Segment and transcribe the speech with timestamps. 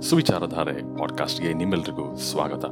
[0.00, 2.64] ಸುವಿಚಾರಧಾರೆ ಪಾಡ್ಕಾಸ್ಟ್ಗೆ ನಿಮ್ಮೆಲ್ರಿಗೂ ಸ್ವಾಗತ.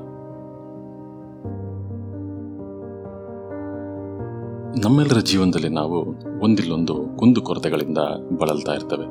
[4.84, 7.98] ನಮ್ಮೆಲ್ಲರ ಜೀವನದಲ್ಲಿ ನಾವು ಒಂದಿಲ್ಲೊಂದು ಕುಂದುಕೊರತೆಗಳಿಂದ
[8.38, 9.04] ಬಳಲ್ತಾ ಇರ್ತವೆ.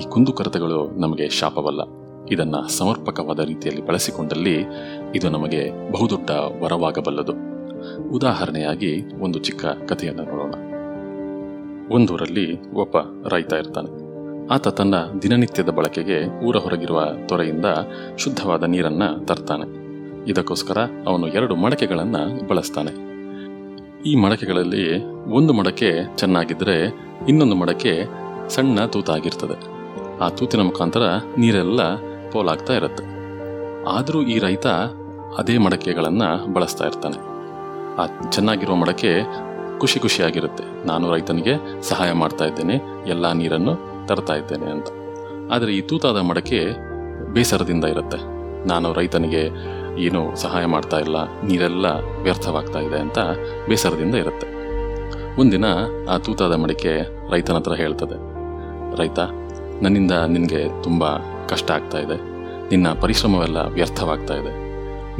[0.00, 1.80] ಈ ಕುಂದುಕೊರತೆಗಳು ನಮಗೆ ಶಾಪವಲ್ಲ.
[2.30, 4.66] ಇದನ್ನು ಸಮರ್ಪಕವಾದ ರೀತಿಯಲ್ಲಿ ಬಳಸಿಕೊಂಡಲ್ಲಿ
[5.14, 6.30] ಇದು ನಮಗೆ ಬಹುದೊಡ್ಡ
[6.62, 7.32] ವರವಾಗಬಲ್ಲದು.
[8.10, 10.54] ಉದಾಹರಣೆಯಾಗಿ ಒಂದು ಚಿಕ್ಕ ಕಥೆಯನ್ನು ನೋಡೋಣ.
[11.94, 12.96] ಒಂದೂರಲ್ಲಿ ಒಬ್ಬ
[13.28, 13.99] ರೈತ ಇರ್ತಾನೆ.
[14.50, 17.64] ಆತ ತನ್ನ ದಿನನಿತ್ಯದ ಬಳಕೆಗೆ ಊರ ಹೊರಗಿರುವ ತೊರೆಯಿಂದ
[18.18, 19.66] ಶುದ್ಧವಾದ ನೀರನ್ನು ತರ್ತಾನೆ.
[20.30, 23.10] ಇದಕ್ಕೋಸ್ಕರ ಅವನು ಎರಡು ಮಡಕೆಗಳನ್ನು ಬಳಸ್ತಾನೆ.
[24.02, 26.94] ಈ ಮಡಕೆಗಳಲ್ಲಿ ಒಂದು ಮಡಕೆ ಚೆನ್ನಾಗಿದ್ದರೆ
[27.28, 28.04] ಇನ್ನೊಂದು ಮಡಕೆ
[28.48, 29.58] ಸಣ್ಣ ತೂತಾಗಿರ್ತದೆ.
[30.18, 31.02] ಆ ತೂತಿನ ಮುಖಾಂತರ
[31.38, 31.94] ನೀರೆಲ್ಲ
[32.30, 33.04] ಪೋಲಾಗ್ತಾ ಇರುತ್ತೆ.
[33.88, 34.66] ಆದರೂ ಈ ರೈತ
[35.38, 37.16] ಅದೇ ಮಡಕೆಗಳನ್ನು ಬಳಸ್ತಾ ಇರ್ತಾನೆ.
[37.96, 39.22] ಆ ಚೆನ್ನಾಗಿರುವ ಮಡಕೆ
[39.78, 40.86] ಖುಷಿ ಖುಷಿಯಾಗಿರುತ್ತೆ.
[40.86, 42.74] ನಾನು ರೈತನಿಗೆ ಸಹಾಯ ಮಾಡ್ತಾ ಇದ್ದೇನೆ.
[43.06, 44.88] ಎಲ್ಲ ನೀರನ್ನು ತರ್ತಾ ಇದ್ದೇನೆ ಅಂತ.
[45.54, 46.60] ಆದರೆ ಈ ತೂತಾದ ಮಡಕೆ
[47.34, 48.18] ಬೇಸರದಿಂದ ಇರುತ್ತೆ.
[48.70, 49.42] ನಾನು ರೈತನಿಗೆ
[50.06, 51.86] ಏನು ಸಹಾಯ ಮಾಡ್ತಾ ಇಲ್ಲ, ನೀರೆಲ್ಲ
[52.26, 53.18] ವ್ಯರ್ಥವಾಗ್ತಾ ಇದೆ ಅಂತ
[53.68, 54.46] ಬೇಸರದಿಂದ ಇರುತ್ತೆ.
[55.40, 55.66] ಒಂದಿನ
[56.12, 56.92] ಆ ತೂತಾದ ಮಡಿಕೆ
[57.32, 58.16] ರೈತನ ಹತ್ರ ಹೇಳ್ತದೆ,
[59.00, 59.20] ರೈತ,
[59.84, 61.04] ನನ್ನಿಂದ ನಿನಗೆ ತುಂಬ
[61.50, 62.16] ಕಷ್ಟ ಆಗ್ತಾ ಇದೆ.
[62.72, 64.52] ನಿನ್ನ ಪರಿಶ್ರಮವೆಲ್ಲ ವ್ಯರ್ಥವಾಗ್ತಾ ಇದೆ.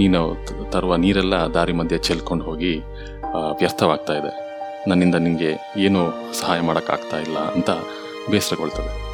[0.01, 0.21] ನೀನು
[0.73, 2.75] ತರುವ ನೀರೆಲ್ಲ ದಾರಿ ಮಧ್ಯೆ ಚೆಲ್ಕೊಂಡು ಹೋಗಿ
[3.61, 4.33] ವ್ಯರ್ಥವಾಗ್ತಾ ಇದೆ.
[4.91, 5.51] ನನ್ನಿಂದ ನಿನಗೆ
[5.87, 6.03] ಏನೂ
[6.41, 7.71] ಸಹಾಯ ಮಾಡೋಕ್ಕಾಗ್ತಾ ಇಲ್ಲ ಅಂತ
[8.31, 9.11] ಬೇಸರಗೊಳ್ತದೆ.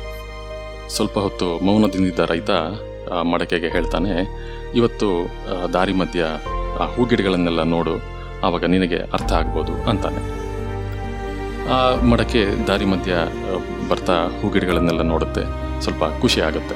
[0.89, 2.51] ಸ್ವಲ್ಪ ಹೊತ್ತು ಮೌನದಿಂದಿದ್ದ ರೈತ
[3.33, 5.29] ಮಡಕೆಗೆ ಹೇಳ್ತಾನೆ, ಇವತ್ತು
[5.73, 6.25] ದಾರಿ ಮಧ್ಯ,
[6.81, 7.91] ಆ, ಹೂಗಿಡಗಳನ್ನೆಲ್ಲ ನೋಡು,
[8.47, 10.47] ಆವಾಗ ನಿನಗೆ ಅರ್ಥ ಆಗ್ಬೋದು, ಅಂತಾನೆ.
[11.69, 13.13] ಆ ಮಡಕೆ ದಾರಿ ಮಧ್ಯ
[13.89, 15.41] ಬರ್ತಾ ಹೂಗಿಡಗಳನ್ನೆಲ್ಲ ನೋಡುತ್ತೆ,
[15.81, 16.75] ಸ್ವಲ್ಪ ಖುಷಿ ಆಗುತ್ತೆ.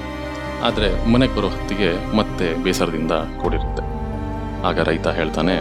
[0.62, 4.00] ಆದರೆ ಮನೆಗೆ ಬರೋ ಹೊತ್ತಿಗೆ ಮತ್ತೆ ಬೇಸರದಿಂದ ಕೂಡಿರುತ್ತೆ.
[4.67, 5.56] ಆಗ ರೈತ ಹೇಳ್ತಾನೆ,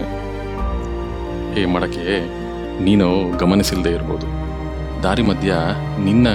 [1.54, 2.20] ಹೇ ಮಡಕೆ,
[2.83, 4.39] ನೀನು ಗಮನಿಸಿಲ್ಲದೆ ಇರ್ಬೋದು.
[5.03, 5.53] ದಾರಿ ಮಧ್ಯ
[6.03, 6.28] ನಿನ್ನ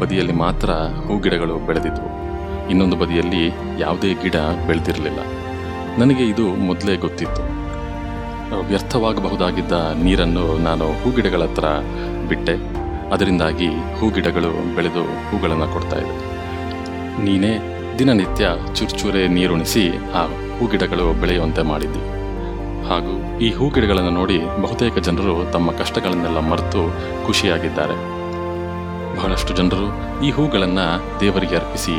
[0.00, 2.08] ಬದಿಯಲ್ಲಿ ಮಾತ್ರ ಹೂ ಗಿಡಗಳು ಬೆಳೆದಿದ್ವು.
[2.70, 3.46] ಇನ್ನೊಂದು ಬದಿಯಲ್ಲಿ
[3.78, 4.36] ಯಾವುದೇ ಗಿಡ
[4.66, 5.18] ಬೆಳೆದಿರಲಿಲ್ಲ.
[5.98, 7.42] ನನಗೆ ಇದು ಮೊದಲೇ ಗೊತ್ತಿತ್ತು.
[8.68, 11.64] ವ್ಯರ್ಥವಾಗಬಹುದಾಗಿದ್ದ ನೀರನ್ನು ನಾನು ಹೂಗಿಡಗಳ ಹತ್ರ
[12.28, 12.56] ಬಿಟ್ಟೆ.
[13.12, 13.68] ಅದರಿಂದಾಗಿ
[14.00, 16.14] ಹೂಗಿಡಗಳು ಬೆಳೆದು ಹೂಗಳನ್ನು ಕೊಡ್ತಾ ಇದೆ
[17.24, 17.52] ನೀನೇ
[17.98, 20.22] ದಿನನಿತ್ಯ ಚುರ್ಚೂರೆ ನೀರುಣಿಸಿ ಆ
[20.58, 22.21] ಹೂಗಿಡಗಳು ಬೆಳೆಯುವಂತೆ ಮಾಡಿದ್ದಿ.
[22.92, 26.82] ಹಾಗೂ ಈ ಹೂಗಿಡಗಳನ್ನು ನೋಡಿ ಬಹುತೇಕ ಜನರು ತಮ್ಮ ಕಷ್ಟಗಳನ್ನೆಲ್ಲ ಮರೆತು
[27.26, 27.96] ಖುಷಿಯಾಗಿದ್ದಾರೆ.
[29.16, 29.86] ಬಹಳಷ್ಟು ಜನರು
[30.24, 30.86] ಈ ಹೂಗಳನ್ನು
[31.20, 31.94] ದೇವರಿಗೆ ಅರ್ಪಿಸಿ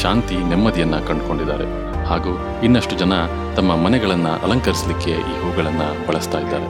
[0.00, 1.66] ಶಾಂತಿ, ನೆಮ್ಮದಿಯನ್ನು ಕಂಡುಕೊಂಡಿದ್ದಾರೆ.
[2.04, 3.12] ಹಾಗೂ ಇನ್ನಷ್ಟು ಜನ
[3.56, 6.68] ತಮ್ಮ ಮನೆಗಳನ್ನು ಅಲಂಕರಿಸಲಿಕ್ಕೆ ಈ ಹೂಗಳನ್ನು ಬಳಸ್ತಾ ಇದ್ದಾರೆ.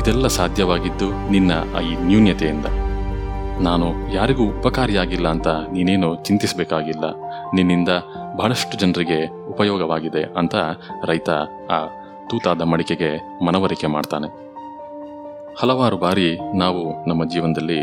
[0.00, 2.66] ಇದೆಲ್ಲ ಸಾಧ್ಯವಾಗಿದ್ದು ನಿನ್ನ ಈ ನ್ಯೂನ್ಯತೆಯಿಂದ.
[3.60, 7.04] ನಾನು ಯಾರಿಗೂ ಉಪಕಾರಿಯಾಗಿಲ್ಲ ಅಂತ ನೀನೇನು ಚಿಂತಿಸಬೇಕಾಗಿಲ್ಲ.
[7.54, 7.88] ನಿನ್ನಿಂದ
[8.36, 10.54] ಬಹಳಷ್ಟು ಜನರಿಗೆ ಉಪಯೋಗವಾಗಿದೆ ಅಂತ
[11.04, 11.30] ರೈತ
[11.70, 11.78] ಆ
[12.30, 13.10] ತೂತಾದ ಮಡಿಕೆಗೆ
[13.46, 14.28] ಮನವರಿಕೆ ಮಾಡ್ತಾನೆ.
[15.60, 17.80] ಹಲವಾರು ಬಾರಿ ನಾವು ನಮ್ಮ ಜೀವನದಲ್ಲಿ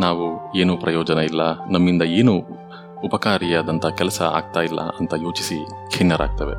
[0.00, 2.34] ನಾವು ಏನೂ ಪ್ರಯೋಜನ ಇಲ್ಲ, ನಮ್ಮಿಂದ ಏನೂ
[3.04, 5.58] ಉಪಕಾರಿಯಾದಂಥ ಕೆಲಸ ಆಗ್ತಾ ಇಲ್ಲ ಅಂತ ಯೋಚಿಸಿ
[5.98, 6.54] ಖಿನ್ನರಾಗ್ತವೆ.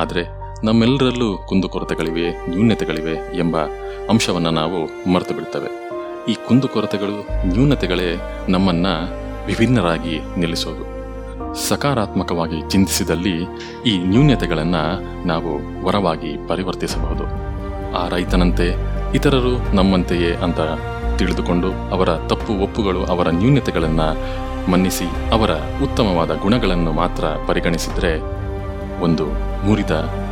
[0.00, 0.22] ಆದರೆ
[0.64, 3.56] ನಮ್ಮೆಲ್ಲರಲ್ಲೂ ಕುಂದುಕೊರತೆಗಳಿವೆ, ನ್ಯೂನತೆಗಳಿವೆ ಎಂಬ
[4.10, 5.70] ಅಂಶವನ್ನು ನಾವು ಮರೆತು ಬಿಡ್ತೇವೆ.
[6.32, 7.16] ಈ ಕುಂದುಕೊರತೆಗಳು
[7.46, 8.08] ನ್ಯೂನತೆಗಳೇ
[8.48, 8.94] ನಮ್ಮನ್ನು
[9.46, 10.84] ವಿಭಿನ್ನರಾಗಿ ನಿಲ್ಲಿಸೋದು.
[11.54, 13.46] ಸಕಾರಾತ್ಮಕವಾಗಿ ಚಿಂತಿಸಿದಲ್ಲಿ
[13.86, 17.24] ಈ ನ್ಯೂನ್ಯತೆಗಳನ್ನು ನಾವು ವರವಾಗಿ ಪರಿವರ್ತಿಸಬಹುದು.
[17.96, 18.74] ಆ ರೈತನಂತೆ
[19.14, 20.60] ಇತರರು ನಮ್ಮಂತೆಯೇ ಅಂತ
[21.18, 24.40] ತಿಳಿದುಕೊಂಡು ಅವರ ತಪ್ಪು ಒಪ್ಪುಗಳು ಅವರ ನ್ಯೂನ್ಯತೆಗಳನ್ನು
[24.70, 25.50] ಮನ್ನಿಸಿ ಅವರ
[25.82, 28.40] ಉತ್ತಮವಾದ ಗುಣಗಳನ್ನು ಮಾತ್ರ ಪರಿಗಣಿಸಿದರೆ
[29.00, 29.26] ಒಂದು
[29.66, 29.90] ಮುರಿದ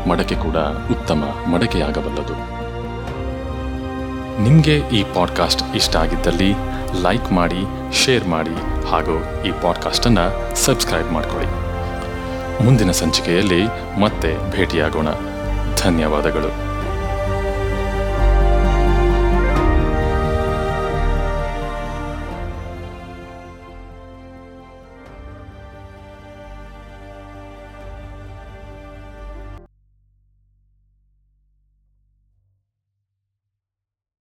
[0.08, 0.56] ಮಡಕೆ ಕೂಡ
[0.90, 2.58] ಉತ್ತಮ ಮಡಕೆಯಾಗಬಲ್ಲದು.
[4.42, 6.52] ನಿಮಗೆ ಈ ಪಾಡ್ಕಾಸ್ಟ್ ಇಷ್ಟ ಆಗಿದ್ದಲ್ಲಿ
[7.02, 11.68] ಲೈಕ್ ಮಾಡಿ ಶೇರ್ ಮಾಡಿ ಹಾಗೂ ಈ ಪಾಡ್ಕಾಸ್ಟನ್ನು ಸಬ್ಸ್ಕ್ರೈಬ್ ಮಾಡಿಕೊಳ್ಳಿ.
[12.64, 13.62] ಮುಂದಿನ ಸಂಚಿಕೆಯಲ್ಲಿ
[14.00, 15.08] ಮತ್ತೆ ಭೇಟಿಯಾಗೋಣ.
[15.76, 16.67] ಧನ್ಯವಾದಗಳು.